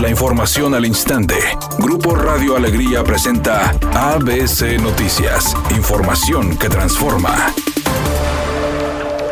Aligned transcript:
La 0.00 0.08
información 0.08 0.76
al 0.76 0.86
instante. 0.86 1.34
Grupo 1.80 2.14
Radio 2.14 2.54
Alegría 2.54 3.02
presenta 3.02 3.70
ABC 3.94 4.80
Noticias. 4.80 5.56
Información 5.76 6.56
que 6.56 6.68
transforma. 6.68 7.52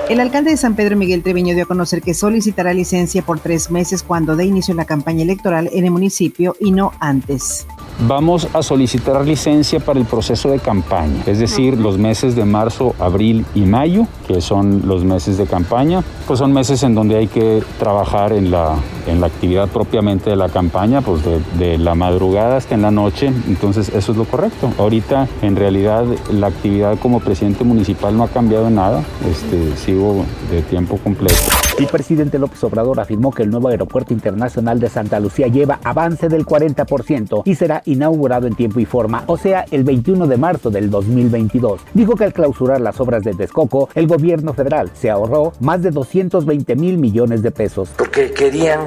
El 0.08 0.18
alcalde 0.18 0.50
de 0.50 0.56
San 0.56 0.74
Pedro 0.74 0.96
Miguel 0.96 1.22
Treviño 1.22 1.54
dio 1.54 1.62
a 1.62 1.68
conocer 1.68 2.02
que 2.02 2.14
solicitará 2.14 2.74
licencia 2.74 3.22
por 3.22 3.38
tres 3.38 3.71
meses 3.71 4.02
cuando 4.02 4.34
dé 4.34 4.44
inicio 4.44 4.74
la 4.74 4.87
campaña 4.87 5.22
electoral 5.22 5.71
en 5.72 5.85
el 5.85 5.92
municipio 5.92 6.56
y 6.58 6.72
no 6.72 6.92
antes. 6.98 7.69
Vamos 7.99 8.47
a 8.53 8.63
solicitar 8.63 9.24
licencia 9.26 9.81
para 9.81 9.99
el 9.99 10.04
proceso 10.04 10.51
de 10.51 10.58
campaña, 10.58 11.22
es 11.24 11.38
decir, 11.38 11.78
los 11.78 11.96
meses 11.96 12.37
de 12.37 12.45
marzo, 12.45 12.95
abril 13.01 13.46
y 13.54 13.60
mayo, 13.63 14.06
que 14.28 14.42
son 14.42 14.83
los 14.85 15.03
meses 15.03 15.38
de 15.38 15.46
campaña, 15.46 16.05
pues 16.27 16.38
son 16.38 16.52
meses 16.52 16.82
en 16.82 16.95
donde 16.95 17.16
hay 17.16 17.27
que 17.27 17.62
trabajar 17.78 18.34
en 18.34 18.51
la, 18.51 18.74
en 19.06 19.23
la 19.23 19.28
actividad 19.28 19.69
propiamente 19.69 20.28
de 20.28 20.37
la 20.37 20.51
campaña, 20.51 21.01
pues 21.01 21.24
de, 21.24 21.41
de 21.59 21.78
la 21.78 21.95
madrugada 21.95 22.59
hasta 22.59 22.74
en 22.74 22.82
la 22.82 22.91
noche, 22.91 23.32
entonces 23.48 23.88
eso 23.88 24.12
es 24.12 24.19
lo 24.19 24.24
correcto. 24.24 24.70
Ahorita 24.78 25.27
en 25.41 25.56
realidad 25.56 26.05
la 26.30 26.48
actividad 26.48 26.98
como 26.98 27.20
presidente 27.20 27.64
municipal 27.64 28.14
no 28.14 28.24
ha 28.24 28.28
cambiado 28.28 28.69
nada, 28.69 29.02
este, 29.27 29.74
sigo 29.78 30.27
de 30.50 30.60
tiempo 30.60 30.98
completo. 30.98 31.41
El 31.78 31.88
presidente 31.88 32.38
López 32.38 32.64
Obrador 32.64 33.00
afirmó 33.00 33.30
que 33.30 33.42
el 33.42 33.50
nuevo 33.50 33.68
aeropuerto 33.68 34.14
internacional 34.14 34.80
de 34.80 34.88
Santa 34.88 35.20
Lucía 35.20 35.48
lleva 35.48 35.78
avance 35.84 36.28
del 36.28 36.46
40% 36.46 37.42
y 37.44 37.54
será 37.54 37.82
inaugurado 37.84 38.46
en 38.46 38.54
tiempo 38.54 38.80
y 38.80 38.86
forma, 38.86 39.24
o 39.26 39.36
sea, 39.36 39.66
el 39.70 39.84
21 39.84 40.26
de 40.26 40.38
marzo 40.38 40.70
del 40.70 40.88
2022. 40.88 41.82
Dijo 41.92 42.14
que 42.14 42.24
al 42.24 42.32
clausurar 42.32 42.80
las 42.80 42.98
obras 42.98 43.22
de 43.24 43.34
Texcoco, 43.34 43.90
el 43.94 44.06
gobierno 44.06 44.54
federal 44.54 44.90
se 44.94 45.10
ahorró 45.10 45.52
más 45.60 45.82
de 45.82 45.90
220 45.90 46.76
mil 46.76 46.96
millones 46.96 47.42
de 47.42 47.50
pesos. 47.50 47.90
Porque 47.94 48.30
querían 48.30 48.80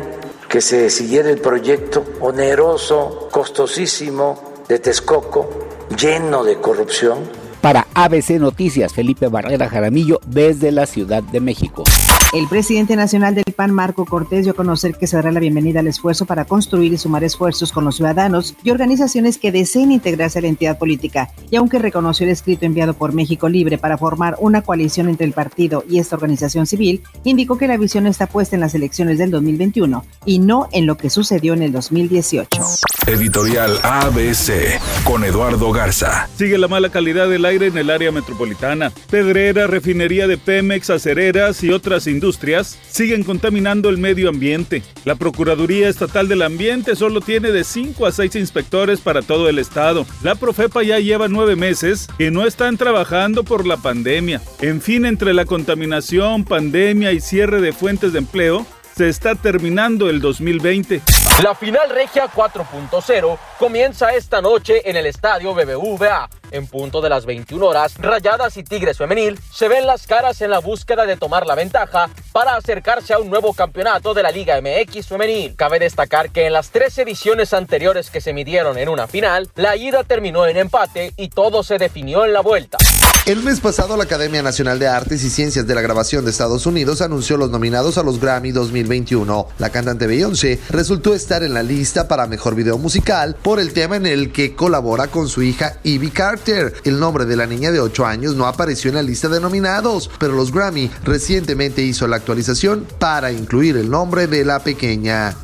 que 0.47 0.59
se 0.59 0.89
siguiera 0.89 1.29
el 1.29 1.37
proyecto 1.37 2.03
oneroso, 2.21 3.29
costosísimo 3.29 4.63
de 4.67 4.79
Texcoco, 4.79 5.47
lleno 5.95 6.43
de 6.43 6.57
corrupción. 6.57 7.19
Para 7.61 7.87
ABC 7.93 8.39
Noticias, 8.39 8.93
Felipe 8.93 9.27
Barrera 9.27 9.67
Jaramillo 9.67 10.19
desde 10.25 10.71
la 10.71 10.85
Ciudad 10.85 11.21
de 11.23 11.41
México. 11.41 11.83
El 12.31 12.47
presidente 12.47 12.95
nacional 12.95 13.33
del 13.33 13.43
PAN, 13.55 13.73
Marco 13.73 14.05
Cortés, 14.05 14.43
dio 14.43 14.53
a 14.53 14.55
conocer 14.55 14.95
que 14.95 15.07
se 15.07 15.15
dará 15.15 15.31
la 15.31 15.39
bienvenida 15.39 15.79
al 15.79 15.87
esfuerzo 15.87 16.25
para 16.25 16.45
construir 16.45 16.93
y 16.93 16.97
sumar 16.97 17.23
esfuerzos 17.23 17.71
con 17.71 17.85
los 17.85 17.95
ciudadanos 17.95 18.55
y 18.63 18.69
organizaciones 18.69 19.39
que 19.39 19.51
deseen 19.51 19.91
integrarse 19.91 20.37
a 20.37 20.43
la 20.43 20.47
entidad 20.47 20.77
política. 20.77 21.31
Y 21.49 21.55
aunque 21.55 21.79
reconoció 21.79 22.25
el 22.25 22.31
escrito 22.31 22.67
enviado 22.67 22.93
por 22.93 23.13
México 23.13 23.49
Libre 23.49 23.79
para 23.79 23.97
formar 23.97 24.35
una 24.39 24.61
coalición 24.61 25.09
entre 25.09 25.25
el 25.25 25.33
partido 25.33 25.83
y 25.89 25.97
esta 25.97 26.17
organización 26.17 26.67
civil, 26.67 27.01
indicó 27.23 27.57
que 27.57 27.67
la 27.67 27.77
visión 27.77 28.05
está 28.05 28.27
puesta 28.27 28.55
en 28.55 28.61
las 28.61 28.75
elecciones 28.75 29.17
del 29.17 29.31
2021 29.31 30.05
y 30.23 30.37
no 30.37 30.69
en 30.71 30.85
lo 30.85 30.97
que 30.97 31.09
sucedió 31.09 31.55
en 31.55 31.63
el 31.63 31.71
2018. 31.71 32.61
Editorial 33.07 33.79
ABC 33.81 34.79
con 35.03 35.23
Eduardo 35.23 35.71
Garza. 35.71 36.29
Sigue 36.37 36.59
la 36.59 36.67
mala 36.67 36.89
calidad 36.89 37.27
del 37.27 37.45
aire 37.49 37.67
en 37.67 37.77
el 37.77 37.89
área 37.89 38.11
metropolitana. 38.11 38.91
Pedrera, 39.09 39.67
refinería 39.67 40.27
de 40.27 40.37
Pemex, 40.37 40.89
acereras 40.89 41.63
y 41.63 41.71
otras 41.71 42.07
industrias 42.07 42.79
siguen 42.89 43.23
contaminando 43.23 43.89
el 43.89 43.97
medio 43.97 44.29
ambiente. 44.29 44.81
La 45.05 45.15
Procuraduría 45.15 45.89
Estatal 45.89 46.27
del 46.27 46.41
Ambiente 46.41 46.95
solo 46.95 47.21
tiene 47.21 47.51
de 47.51 47.63
5 47.63 48.05
a 48.05 48.11
6 48.11 48.35
inspectores 48.35 49.01
para 49.01 49.21
todo 49.21 49.49
el 49.49 49.59
estado. 49.59 50.05
La 50.23 50.35
Profepa 50.35 50.83
ya 50.83 50.99
lleva 50.99 51.27
nueve 51.27 51.55
meses 51.55 52.07
que 52.17 52.31
no 52.31 52.45
están 52.45 52.77
trabajando 52.77 53.43
por 53.43 53.65
la 53.65 53.77
pandemia. 53.77 54.41
En 54.61 54.81
fin, 54.81 55.05
entre 55.05 55.33
la 55.33 55.45
contaminación, 55.45 56.45
pandemia 56.45 57.11
y 57.11 57.19
cierre 57.19 57.61
de 57.61 57.73
fuentes 57.73 58.13
de 58.13 58.19
empleo, 58.19 58.65
se 58.95 59.09
está 59.09 59.35
terminando 59.35 60.09
el 60.09 60.19
2020. 60.19 61.01
La 61.43 61.55
final 61.55 61.89
regia 61.89 62.25
4.0 62.25 63.37
comienza 63.57 64.13
esta 64.13 64.41
noche 64.41 64.89
en 64.89 64.97
el 64.97 65.05
estadio 65.05 65.53
BBVA. 65.53 66.29
En 66.51 66.67
punto 66.67 66.99
de 66.99 67.07
las 67.07 67.25
21 67.25 67.65
horas, 67.65 67.95
Rayadas 67.97 68.57
y 68.57 68.63
Tigres 68.63 68.97
Femenil 68.97 69.39
se 69.49 69.69
ven 69.69 69.87
las 69.87 70.05
caras 70.05 70.41
en 70.41 70.51
la 70.51 70.59
búsqueda 70.59 71.05
de 71.05 71.15
tomar 71.15 71.47
la 71.47 71.55
ventaja 71.55 72.09
para 72.33 72.55
acercarse 72.57 73.13
a 73.13 73.19
un 73.19 73.29
nuevo 73.29 73.53
campeonato 73.53 74.13
de 74.13 74.23
la 74.23 74.31
Liga 74.31 74.59
MX 74.59 75.07
Femenil. 75.07 75.55
Cabe 75.55 75.79
destacar 75.79 76.29
que 76.29 76.45
en 76.45 76.51
las 76.51 76.71
tres 76.71 76.97
ediciones 76.97 77.53
anteriores 77.53 78.09
que 78.09 78.19
se 78.19 78.33
midieron 78.33 78.77
en 78.77 78.89
una 78.89 79.07
final, 79.07 79.49
la 79.55 79.77
ida 79.77 80.03
terminó 80.03 80.45
en 80.45 80.57
empate 80.57 81.13
y 81.15 81.29
todo 81.29 81.63
se 81.63 81.77
definió 81.77 82.25
en 82.25 82.33
la 82.33 82.41
vuelta. 82.41 82.79
El 83.29 83.43
mes 83.43 83.59
pasado, 83.59 83.95
la 83.95 84.05
Academia 84.05 84.41
Nacional 84.41 84.79
de 84.79 84.87
Artes 84.87 85.23
y 85.23 85.29
Ciencias 85.29 85.67
de 85.67 85.75
la 85.75 85.81
Grabación 85.81 86.25
de 86.25 86.31
Estados 86.31 86.65
Unidos 86.65 86.99
anunció 87.03 87.37
los 87.37 87.51
nominados 87.51 87.99
a 87.99 88.03
los 88.03 88.19
Grammy 88.19 88.51
2021. 88.51 89.49
La 89.59 89.69
cantante 89.69 90.07
Beyoncé 90.07 90.59
resultó 90.71 91.13
estar 91.13 91.43
en 91.43 91.53
la 91.53 91.61
lista 91.61 92.07
para 92.07 92.25
Mejor 92.25 92.55
Video 92.55 92.79
Musical 92.79 93.35
por 93.43 93.59
el 93.59 93.71
tema 93.71 93.97
en 93.97 94.07
el 94.07 94.31
que 94.31 94.55
colabora 94.55 95.09
con 95.09 95.27
su 95.27 95.43
hija 95.43 95.77
Ivy 95.83 96.09
Carter. 96.09 96.73
El 96.83 96.99
nombre 96.99 97.25
de 97.25 97.35
la 97.35 97.45
niña 97.45 97.69
de 97.69 97.79
8 97.79 98.03
años 98.03 98.33
no 98.33 98.47
apareció 98.47 98.89
en 98.89 98.95
la 98.95 99.03
lista 99.03 99.29
de 99.29 99.39
nominados, 99.39 100.09
pero 100.17 100.33
los 100.33 100.51
Grammy 100.51 100.89
recientemente 101.03 101.83
hizo 101.83 102.07
la 102.07 102.15
actualización 102.15 102.87
para 102.97 103.31
incluir 103.31 103.77
el 103.77 103.91
nombre 103.91 104.25
de 104.25 104.43
la 104.43 104.63
pequeña. 104.63 105.35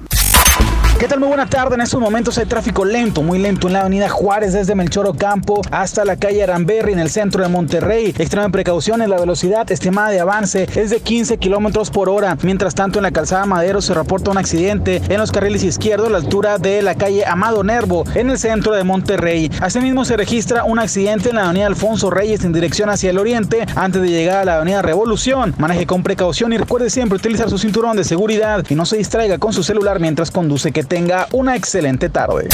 ¿Qué 0.98 1.10
tal? 1.10 1.20
Muy 1.20 1.28
buena 1.28 1.46
tarde. 1.46 1.76
En 1.76 1.82
estos 1.82 2.00
momentos 2.00 2.38
hay 2.38 2.46
tráfico 2.46 2.86
lento, 2.86 3.22
muy 3.22 3.38
lento 3.38 3.68
en 3.68 3.74
la 3.74 3.82
avenida 3.82 4.08
Juárez 4.08 4.54
desde 4.54 4.76
Melchor 4.76 5.06
Ocampo 5.08 5.62
hasta 5.70 6.06
la 6.06 6.16
calle 6.16 6.42
Aramberri 6.42 6.94
en 6.94 7.00
el 7.00 7.10
centro 7.10 7.44
de 7.44 7.50
Monterrey. 7.50 8.16
Extrema 8.18 8.48
precaución 8.48 9.02
en 9.02 9.10
la 9.10 9.20
velocidad 9.20 9.70
estimada 9.70 10.10
de 10.12 10.22
avance 10.22 10.70
es 10.74 10.92
de 10.92 11.02
15 11.02 11.38
kilómetros 11.38 11.92
por 11.92 12.08
hora. 12.08 12.38
Mientras 12.44 12.76
tanto, 12.76 13.00
en 13.00 13.04
la 13.04 13.12
calzada 13.12 13.46
Madero 13.46 13.82
se 13.82 13.94
reporta 13.94 14.32
un 14.32 14.38
accidente 14.38 15.02
en 15.10 15.18
los 15.18 15.34
carriles 15.34 15.64
izquierdos 15.64 16.08
a 16.08 16.12
la 16.12 16.18
altura 16.20 16.60
de 16.60 16.82
la 16.82 16.96
calle 16.96 17.26
Amado 17.26 17.66
Nervo 17.66 18.06
en 18.16 18.30
el 18.30 18.40
centro 18.40 18.74
de 18.74 18.86
Monterrey. 18.86 19.52
Asimismo, 19.60 20.06
se 20.06 20.16
registra 20.16 20.64
un 20.64 20.80
accidente 20.80 21.30
en 21.30 21.36
la 21.36 21.44
avenida 21.44 21.68
Alfonso 21.68 22.10
Reyes 22.10 22.46
en 22.46 22.54
dirección 22.54 22.90
hacia 22.90 23.10
el 23.10 23.18
oriente 23.18 23.66
antes 23.76 24.02
de 24.02 24.10
llegar 24.10 24.38
a 24.38 24.46
la 24.46 24.56
avenida 24.56 24.82
Revolución. 24.82 25.56
Maneje 25.58 25.86
con 25.88 26.04
precaución 26.04 26.54
y 26.54 26.58
recuerde 26.58 26.90
siempre 26.90 27.18
utilizar 27.18 27.50
su 27.50 27.58
cinturón 27.58 27.98
de 27.98 28.06
seguridad 28.06 28.64
y 28.70 28.76
no 28.76 28.86
se 28.86 28.96
distraiga 28.96 29.40
con 29.40 29.52
su 29.52 29.62
celular 29.62 30.00
mientras 30.00 30.32
conduce. 30.32 30.72
Que 30.72 30.85
tenga 30.86 31.28
una 31.32 31.56
excelente 31.56 32.10
tarde. 32.10 32.48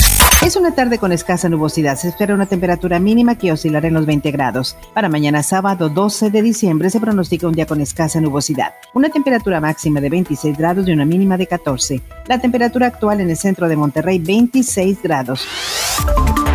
Es 0.46 0.56
una 0.56 0.74
tarde 0.74 0.98
con 0.98 1.12
escasa 1.12 1.50
nubosidad. 1.50 1.98
Se 1.98 2.10
espera 2.10 2.34
una 2.34 2.48
temperatura 2.48 3.00
mínima 3.00 3.38
que 3.38 3.52
oscilará 3.52 3.88
en 3.88 3.94
los 3.94 4.06
20 4.06 4.32
grados. 4.32 4.76
Para 4.94 5.08
mañana 5.08 5.44
sábado 5.44 5.90
12 5.90 6.32
de 6.32 6.42
diciembre 6.42 6.90
se 6.90 7.00
pronostica 7.00 7.48
un 7.48 7.54
día 7.54 7.68
con 7.68 7.80
escasa 7.80 8.20
nubosidad. 8.20 8.74
Una 8.94 9.10
temperatura 9.10 9.62
máxima 9.62 10.02
de 10.02 10.10
26 10.10 10.58
grados 10.58 10.88
y 10.88 10.92
una 10.94 11.06
mínima 11.06 11.38
de 11.38 11.48
14. 11.48 12.02
La 12.28 12.40
temperatura 12.40 12.88
actual 12.88 13.22
en 13.22 13.30
el 13.30 13.38
centro 13.38 13.70
de 13.70 13.76
Monterrey 13.76 14.18
26 14.18 15.02
grados. 15.04 15.46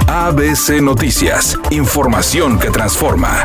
ABC 0.09 0.81
Noticias. 0.83 1.57
Información 1.71 2.59
que 2.59 2.71
transforma. 2.71 3.45